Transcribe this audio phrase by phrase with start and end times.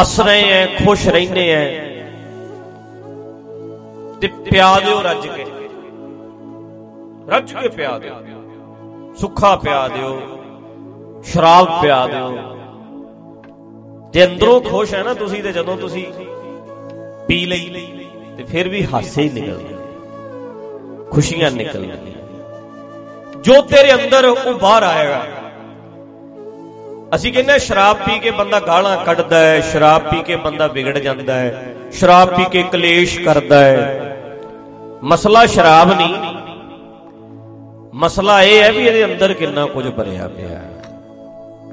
[0.00, 1.84] ਹੱਸ ਰਹੇ ਐ, ਖੁਸ਼ ਰਹਿੰਦੇ ਐ।
[4.20, 5.44] ਤੇ ਪਿਆ ਦਿਓ ਰੱਜ ਕੇ।
[7.28, 8.14] ਰੱਜ ਕੇ ਪਿਆ ਦਿਓ।
[9.14, 10.40] ਸੁੱਖਾ ਪਿਆ ਦਿਓ।
[11.24, 12.38] ਸ਼ਰਾਬ ਪਿਆ ਦਿਓ।
[14.12, 16.06] ਤੇ ਅੰਦਰੋਂ ਖੁਸ਼ ਹੈ ਨਾ ਤੁਸੀਂ ਤੇ ਜਦੋਂ ਤੁਸੀਂ
[17.28, 17.98] ਪੀ ਲਈ,
[18.36, 19.74] ਤੇ ਫਿਰ ਵੀ ਹਾਸੇ ਹੀ ਨਿਕਲਦੇ
[21.10, 21.96] ਖੁਸ਼ੀਆਂ ਨਿਕਲਦੀਆਂ
[23.40, 25.26] ਜੋ ਤੇਰੇ ਅੰਦਰ ਉਹ ਬਾਹਰ ਆਏਗਾ
[27.14, 31.34] ਅਸੀਂ ਕਹਿੰਦੇ ਸ਼ਰਾਬ ਪੀ ਕੇ ਬੰਦਾ ਗਾਲਾਂ ਕੱਢਦਾ ਹੈ, ਸ਼ਰਾਬ ਪੀ ਕੇ ਬੰਦਾ ਵਿਗੜ ਜਾਂਦਾ
[31.34, 34.16] ਹੈ, ਸ਼ਰਾਬ ਪੀ ਕੇ ਕਲੇਸ਼ ਕਰਦਾ ਹੈ।
[35.02, 36.14] ਮਸਲਾ ਸ਼ਰਾਬ ਨਹੀਂ।
[37.94, 40.70] ਮਸਲਾ ਇਹ ਹੈ ਵੀ ਇਹਦੇ ਅੰਦਰ ਕਿੰਨਾ ਕੁਝ ਭਰਿਆ ਪਿਆ ਹੈ।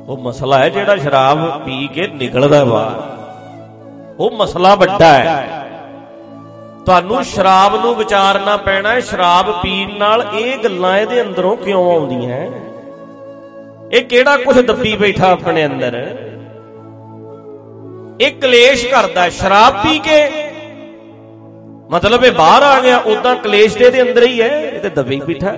[0.08, 5.68] ਉਹ ਮਸਲਾ ਹੈ ਜਿਹੜਾ ਸ਼ਰਾਬ ਪੀ ਕੇ ਨਿਕਲਦਾ ਬਾਹਰ ਉਹ ਮਸਲਾ ਵੱਡਾ ਹੈ।
[6.86, 12.38] ਤੁਹਾਨੂੰ ਸ਼ਰਾਬ ਨੂੰ ਵਿਚਾਰਨਾ ਪੈਣਾ ਹੈ, ਸ਼ਰਾਬ ਪੀਣ ਨਾਲ ਇਹ ਗੱਲਾਂ ਇਹਦੇ ਅੰਦਰੋਂ ਕਿਉਂ ਆਉਂਦੀਆਂ
[13.94, 15.96] ਇਹ ਕਿਹੜਾ ਕੁਝ ਦੱਬੀ ਬੈਠਾ ਆਪਣੇ ਅੰਦਰ?
[18.22, 20.18] ਇਹ ਕਲੇਸ਼ ਕਰਦਾ ਸ਼ਰਾਬ ਪੀ ਕੇ
[21.92, 25.20] ਮਤਲਬ ਇਹ ਬਾਹਰ ਆ ਗਿਆ ਉਦਾਂ ਕਲੇਸ਼ ਤੇ ਇਹਦੇ ਅੰਦਰ ਹੀ ਹੈ, ਇਹ ਤੇ ਦੱਬੀ
[25.22, 25.56] ਬੈਠਾ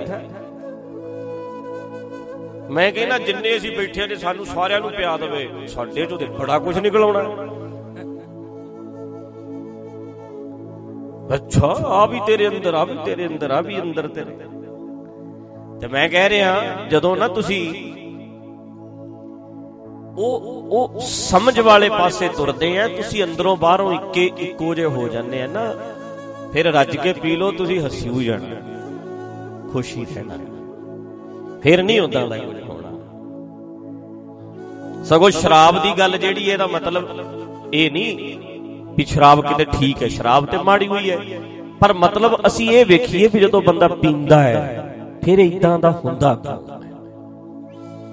[2.70, 6.58] ਮੈਂ ਕਹਿੰਦਾ ਜਿੰਨੇ ਅਸੀਂ ਬੈਠੇ ਨੇ ਸਾਨੂੰ ਸਾਰਿਆਂ ਨੂੰ ਪਿਆ ਦੇਵੇ, ਸਾਡੇ ਚੋਂ ਤੇ ਬੜਾ
[6.58, 7.22] ਕੁਝ ਨਿਕਲ ਆਉਣਾ
[11.34, 14.36] ਅੱਛਾ, ਆ ਵੀ ਤੇਰੇ ਅੰਦਰ, ਆ ਵੀ ਤੇਰੇ ਅੰਦਰ, ਆ ਵੀ ਅੰਦਰ ਤੇਰੇ।
[15.80, 16.54] ਤੇ ਮੈਂ ਕਹਿ ਰਿਹਾ,
[16.90, 17.93] ਜਦੋਂ ਨਾ ਤੁਸੀਂ
[20.16, 25.42] ਉਹ ਉਹ ਸਮਝ ਵਾਲੇ ਪਾਸੇ ਤੁਰਦੇ ਆ, ਤੁਸੀਂ ਅੰਦਰੋਂ ਬਾਹਰੋਂ ਇੱਕੇ, ਇੱਕੋ ਜਿਹੇ ਹੋ ਜਾਂਦੇ
[25.42, 25.64] ਆ ਨਾ।
[26.52, 28.60] ਫਿਰ ਰੱਜ ਕੇ ਪੀ ਲਓ, ਤੁਸੀਂ ਹੱਸੀ ਹੋ ਜਾਣਾ,
[29.72, 30.34] ਖੁਸ਼ੀ ਰਹਿਣਾ।
[31.62, 32.90] ਫਿਰ ਨਹੀਂ ਹੁੰਦਾ ਦਾ ਕੁਝ ਹੋਣਾ।
[35.04, 37.08] ਸਗੋਂ ਸ਼ਰਾਬ ਦੀ ਗੱਲ ਜਿਹੜੀ ਇਹਦਾ ਮਤਲਬ
[37.74, 38.38] ਇਹ ਨਹੀਂ
[38.96, 41.18] ਵੀ ਸ਼ਰਾਬ ਕਿਤੇ ਠੀਕ ਹੈ, ਸ਼ਰਾਬ ਤੇ ਮਾੜੀ ਹੋਈ ਹੈ।
[41.80, 44.60] ਪਰ ਮਤਲਬ ਅਸੀਂ ਇਹ ਵੇਖੀਏ ਵੀ ਜਦੋਂ ਬੰਦਾ ਪੀਂਦਾ ਹੈ,
[45.24, 46.58] ਫਿਰ ਇਦਾਂ ਦਾ ਹੁੰਦਾ ਕਿਉਂ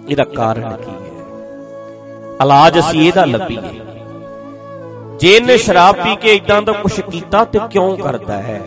[0.10, 1.11] ਇਹਦਾ ਕਾਰਨ ਕੀ ਹੈ?
[2.42, 3.62] ਇਲਾਜ ਅਸੀਂ ਇਹਦਾ ਲੱਭੀਏ।
[5.20, 8.62] ਜੇ ਇਹਨੇ ਸ਼ਰਾਬ ਪੀ ਕੇ ਇਦਾਂ ਦਾ ਕੁਝ ਕੀਤਾ ਤੇ ਕਿਉਂ ਕਰਦਾ ਹੈ?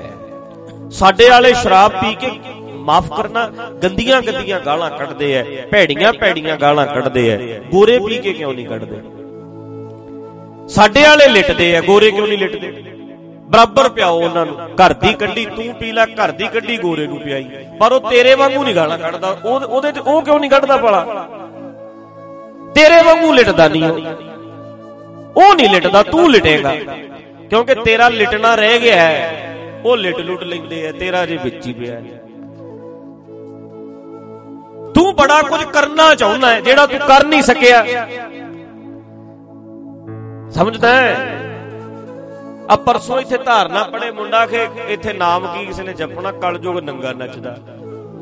[0.91, 2.31] ਸਾਡੇ ਵਾਲੇ ਸ਼ਰਾਬ ਪੀ ਕੇ
[2.84, 3.47] ਮਾਫ ਕਰਨਾ
[3.82, 7.37] ਗੰਦੀਆਂ ਗੰਦੀਆਂ ਗਾਲਾਂ ਕੱਢਦੇ ਐ ਭੈੜੀਆਂ ਭੈੜੀਆਂ ਗਾਲਾਂ ਕੱਢਦੇ ਐ,
[7.72, 9.00] ਗੋਰੇ ਪੀ ਕੇ ਕਿਉਂ ਨਹੀਂ ਕੱਢਦੇ?
[10.69, 12.72] ਸਾਡੇ ਵਾਲੇ ਲਿਟਦੇ ਐ, ਗੋਰੇ ਕਿਉਂ ਨਹੀਂ ਲਿਟਦੇ?
[13.49, 17.19] ਬਰਾਬਰ ਪਿਆਓ ਉਹਨਾਂ ਨੂੰ, ਘਰ ਦੀ ਕੱਢੀ ਤੂੰ ਪੀ ਲੈ, ਘਰ ਦੀ ਕੱਢੀ ਗੋਰੇ ਨੂੰ
[17.19, 17.44] ਪਿਆਈ।
[17.81, 21.28] ਪਰ ਉਹ ਤੇਰੇ ਵਾਂਗੂ ਨਹੀਂ ਗਾਲਾਂ ਕੱਢਦਾ, ਉਹ ਉਹਦੇ ਤੇ ਉਹ ਕਿਉਂ ਨਹੀਂ ਕੱਢਦਾ ਭਲਾ?
[22.75, 23.99] ਤੇਰੇ ਵਾਂਗੂ ਲਿਟਦਾ ਨਹੀਂ ਉਹ।
[25.37, 26.75] ਉਹ ਨਹੀਂ ਲਿਟਦਾ, ਤੂੰ ਲਿਟੇਗਾ।
[27.51, 31.73] ਕਿਉਂਕਿ ਤੇਰਾ ਲਿਟਣਾ ਰਹਿ ਗਿਆ ਹੈ। ਉਹ ਲਿਟ ਲੁੱਟ ਲੈਂਦੇ ਆ, ਤੇਰਾ ਜੇ ਵਿੱਚ ਹੀ
[31.73, 32.03] ਪਿਆ ਹੈ।
[34.95, 37.87] ਤੂੰ ਬੜਾ ਕੁਝ ਕਰਨਾ ਚਾਹੁੰਦਾ ਹੈ, ਜਿਹੜਾ ਤੂੰ ਕਰ ਨਹੀਂ ਸਕਿਆ।
[40.51, 41.41] ਸਮਝਦਾ ਹੈ?
[42.71, 46.33] ਆ ਪਰਸੋਂ ਇੱਥੇ ਧਾਰਨਾ ਪੜੇ ਮੁੰਡਾ ਕਿ ਇੱਥੇ ਨਾਮ ਕੀ ਕਿਸੇ ਨੇ ਜਪਣਾ?
[46.33, 47.56] ਕਲਯੁਗ ਨੰਗਾ ਨੱਚਦਾ।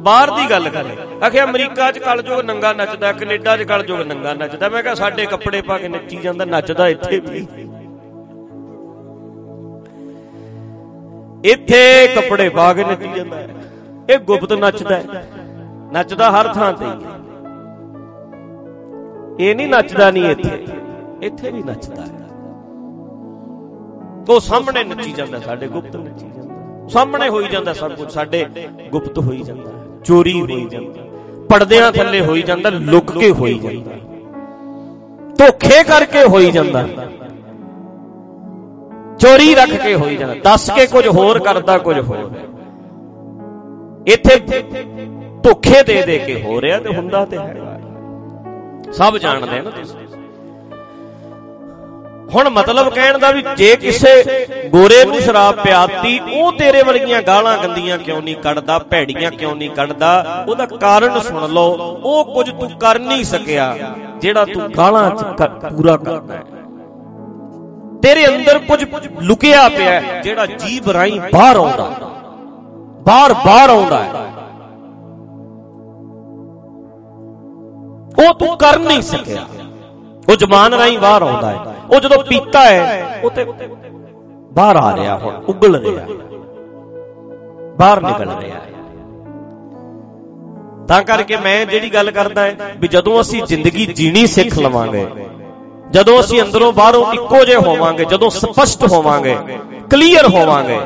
[0.02, 0.84] ਬਾਹਰ ਦੀ ਗੱਲ ਕਰ
[1.24, 5.62] ਆਖਿਆ ਅਮਰੀਕਾ 'ਚ ਕਲਯੁਗ ਨੰਗਾ ਨੱਚਦਾ, ਕੈਨੇਡਾ 'ਚ ਕਲਯੁਗ ਨੰਗਾ ਨੱਚਦਾ। ਮੈਂ ਕਿਹਾ ਸਾਡੇ ਕੱਪੜੇ
[5.62, 7.46] ਪਾ ਕੇ ਨੱਚੀ ਜਾਂਦਾ, ਨੱਚਦਾ ਇੱਥੇ ਵੀ।
[11.44, 13.36] ਇੱਥੇ ਕੱਪੜੇ ਪਾ ਕੇ ਨੱਚੀ ਜਾਂਦਾ।
[14.10, 15.28] ਇਹ ਗੁਪਤ ਨੱਚਦਾ ਹੈ।
[15.92, 16.86] ਨੱਚਦਾ ਹਰ ਥਾਂ ਤੇ
[19.40, 20.66] ਇਹ ਨਹੀਂ ਨੱਚਦਾ ਨਹੀਂ ਇੱਥੇ।
[21.22, 22.18] ਇੱਥੇ ਵੀ ਨੱਚਦਾ ਹੈ।
[24.30, 28.46] ਉਹ ਸਾਹਮਣੇ ਨੱਚੀ ਜਾਂਦਾ, ਸਾਡੇ ਗੁਪਤ ਨੱਚੀ ਜਾਂਦਾ। ਸਾਹਮਣੇ ਹੋਈ ਜਾਂਦਾ ਸਭ ਕੁਝ, ਸਾਡੇ
[28.90, 31.02] ਗੁਪਤ ਹੋਈ ਜਾਂਦਾ। ਚੋਰੀ ਹੋਈ ਜਾਂਦਾ।
[31.50, 33.96] ਪਰਦਿਆਂ ਥੱਲੇ ਹੋਈ ਜਾਂਦਾ, ਲੁੱਕ ਕੇ ਹੋਈ ਜਾਂਦਾ।
[35.38, 36.88] ਧੋਖੇ ਕਰਕੇ ਹੋਈ ਜਾਂਦਾ।
[39.18, 42.30] ਚੋਰੀ ਰੱਖ ਕੇ ਹੋਈ ਜਾਂਦਾ। ਦੱਸ ਕੇ ਕੁਝ ਹੋਰ ਕਰਦਾ, ਕੁਝ ਹੋਰ।
[44.06, 44.38] ਇੱਥੇ
[45.42, 47.80] ਧੋਖੇ ਦੇ ਦੇ ਕੇ ਹੋ ਰਿਹਾ ਤੇ ਹੁੰਦਾ ਤੇ ਹੈ।
[48.92, 50.01] ਸਭ ਜਾਣਦੇ ਨਾ ਤੁਸੀਂ।
[52.28, 54.12] ਹੁਣ ਮਤਲਬ ਕਹਿਣ ਦਾ ਵੀ ਜੇ ਕਿਸੇ
[54.68, 59.70] ਗੋਰੇ ਨੂੰ ਸ਼ਰਾਬ ਪਿਆਤੀ, ਉਹ ਤੇਰੇ ਵਰਗੀਆਂ ਗਾਲਾਂ ਗੰਦੀਆਂ ਕਿਉਂ ਨਹੀਂ ਕੱਢਦਾ, ਭੈੜੀਆਂ ਕਿਉਂ ਨਹੀਂ
[59.70, 60.44] ਕੱਢਦਾ?
[60.48, 63.74] ਉਹਦਾ ਕਾਰਨ ਸੁਣ ਲਓ, ਉਹ ਕੁਝ ਤੂੰ ਕਰ ਨਹੀਂ ਸਕਿਆ,
[64.20, 65.24] ਜਿਹੜਾ ਤੂੰ ਗਾਲਾਂ ਚ
[65.66, 66.42] ਪੂਰਾ ਕਰਦਾ ਹੈ।
[68.02, 68.84] ਤੇਰੇ ਅੰਦਰ ਕੁਝ
[69.22, 71.90] ਲੁਕਿਆ ਪਿਆ ਹੈ, ਜਿਹੜਾ ਜੀਬ ਰਾਈ ਬਾਹਰ ਆਉਂਦਾ
[73.06, 74.10] ਬਾਹਰ ਬਾਹਰ ਆਉਂਦਾ ਹੈ।
[78.18, 79.44] ਉਹ ਤੂੰ ਕਰ ਨਹੀਂ ਸਕਿਆ।
[80.28, 83.44] ਉਹ ਜ਼ਬਾਨ ਰਾਈ ਬਾਹਰ ਆਉਂਦਾ ਹੈ। ਉਹ ਜਦੋਂ ਪੀਤਾ ਹੈ ਉਹ ਤੇ
[84.52, 86.06] ਬਾਹਰ ਆ ਰਿਹਾ ਹੁਣ, ਉਗਲ ਰਿਹਾ
[87.78, 88.70] ਬਾਹਰ ਨਿਕਲ ਰਿਹਾ ਹੈ।
[90.88, 95.06] ਤਾਂ ਕਰਕੇ ਮੈਂ ਜਿਹੜੀ ਗੱਲ ਕਰਦਾ ਹੈ ਵੀ ਜਦੋਂ ਅਸੀਂ ਜ਼ਿੰਦਗੀ ਜੀਣੀ ਸਿੱਖ ਲਵਾਂਗੇ,
[95.90, 99.36] ਜਦੋਂ ਅਸੀਂ ਅੰਦਰੋਂ ਬਾਹਰੋਂ ਇੱਕੋ ਜਿਹੇ ਹੋਵਾਂਗੇ, ਜਦੋਂ ਸਪਸ਼ਟ ਹੋਵਾਂਗੇ,
[99.90, 100.78] ਕਲੀਅਰ ਹੋਵਾਂਗੇ,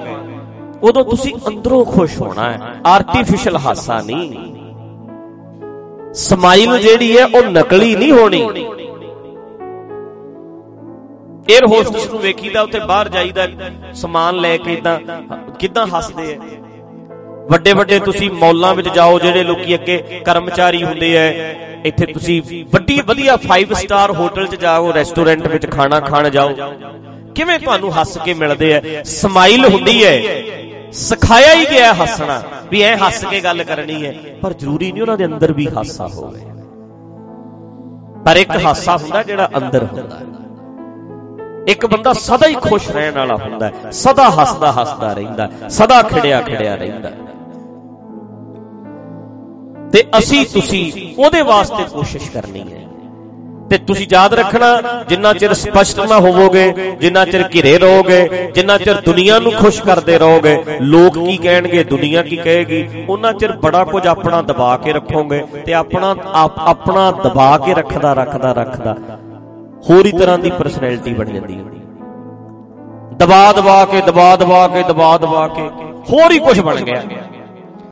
[0.82, 4.54] ਉਦੋਂ ਤੁਸੀਂ ਅੰਦਰੋਂ ਖੁਸ਼ ਹੋਣਾ ਹੈ। ਆਰਟੀਫੀਸ਼ੀਅਲ ਹਾਸਾ ਨਹੀਂ।
[6.14, 8.42] ਸਮਾਈਲ ਜਿਹੜੀ ਹੈ, ਉਹ ਨਕਲੀ ਨਹੀਂ ਹੋਣੀ।
[11.50, 13.46] 에ਅਰ ਹੋਸਟਸ ਨੂੰ ਵੇਖੀਦਾ, ਉੱਥੇ ਬਾਹਰ ਜਾਈਦਾ,
[13.94, 14.98] ਸਮਾਨ ਲੈ ਕੇ ਇਦਾਂ,
[15.58, 16.38] ਕਿਦਾਂ ਹੱਸਦੇ ਐ?
[17.50, 21.28] ਵੱਡੇ ਵੱਡੇ ਤੁਸੀਂ ਮੌਲਾਂ ਵਿੱਚ ਜਾਓ, ਜਿਹੜੇ ਲੋਕੀ ਅੱਗੇ ਕਰਮਚਾਰੀ ਹੁੰਦੇ ਐ,
[21.84, 26.54] ਇੱਥੇ ਤੁਸੀਂ ਵੱਡੀ, ਵਧੀਆ 5 ਸਟਾਰ ਹੋਟਲ 'ਚ ਜਾਓ ਰੈਸਟੋਰੈਂਟ ਵਿੱਚ ਖਾਣਾ ਖਾਣ ਜਾਓ।
[27.34, 30.42] ਕਿਵੇਂ ਤੁਹਾਨੂੰ ਹੱਸ ਕੇ ਮਿਲਦੇ ਆ ਸਮਾਈਲ ਹੁੰਦੀ ਹੈ
[30.92, 34.12] ਸਿਖਾਇਆ ਹੀ ਗਿਆ ਹੱਸਣਾ ਵੀ ਐ ਹੱਸ ਕੇ ਗੱਲ ਕਰਨੀ ਹੈ
[34.42, 36.40] ਪਰ ਜ਼ਰੂਰੀ ਨਹੀਂ ਉਹਨਾਂ ਦੇ ਅੰਦਰ ਵੀ ਹਾਸਾ ਹੋਵੇ।
[38.24, 40.45] ਪਰ ਇੱਕ ਹਾਸਾ ਹੁੰਦਾ ਜਿਹੜਾ ਅੰਦਰ ਹੁੰਦਾ। ਹੈ
[41.66, 46.40] ਇੱਕ ਬੰਦਾ ਸਦਾ ਹੀ ਖੁਸ਼ ਰਹਿਣ ਵਾਲਾ ਹੁੰਦਾ ਹੈ, ਸਦਾ ਹੱਸਦਾ ਹੱਸਦਾ ਰਹਿੰਦਾ ਸਦਾ ਖਿੜਿਆ
[46.40, 47.10] ਖਿੜਿਆ ਰਹਿੰਦਾ
[49.92, 52.84] ਤੇ ਅਸੀਂ ਤੁਸੀਂ ਉਹਦੇ ਵਾਸਤੇ ਕੋਸ਼ਿਸ਼ ਕਰਨੀ ਹੈ।
[53.70, 54.68] ਤੇ ਤੁਸੀਂ ਯਾਦ ਰੱਖਣਾ,
[55.08, 60.18] ਜਿੰਨਾ ਚਿਰ ਸਪਸ਼ਟ ਨਾ ਹੋਵੋਗੇ, ਜਿੰਨਾ ਚਿਰ ਘਿਰੇ ਰਹੋਗੇ, ਜਿੰਨਾ ਚਿਰ ਦੁਨੀਆ ਨੂੰ ਖੁਸ਼ ਕਰਦੇ
[60.18, 65.42] ਰਹੋਗੇ, ਲੋਕ ਕੀ ਕਹਿਣਗੇ, ਦੁਨੀਆ ਕੀ ਕਹੇਗੀ, ਉਹਨਾਂ ਚਿਰ ਬੜਾ ਕੁਝ ਆਪਣਾ ਦਬਾ ਕੇ ਰੱਖੋਗੇ
[65.66, 66.14] ਤੇ ਆਪਣਾ
[66.66, 68.96] ਆਪਣਾ ਦਬਾ ਕੇ ਰੱਖਦਾ ਰੱਖਦਾ ਰੱਖਦਾ।
[69.90, 71.64] ਹੋਰ ਹੀ ਤਰ੍ਹਾਂ ਦੀ ਪਰਸਨੈਲਿਟੀ ਬਣ ਜਾਂਦੀ ਹੈ।
[73.16, 75.68] ਦਬਾ ਦਬਾ ਕੇ ਦਬਾ ਦਬਾ ਕੇ ਦਬਾ ਦਬਾ ਕੇ,
[76.10, 77.02] ਹੋਰ ਹੀ ਕੁਝ ਬਣ ਗਿਆ।